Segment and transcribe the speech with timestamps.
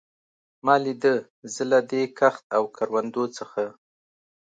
[0.65, 1.15] ما لیده،
[1.53, 3.63] زه له دې کښت او کروندو څخه.